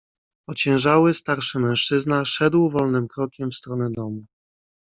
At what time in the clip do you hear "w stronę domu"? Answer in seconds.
3.51-4.25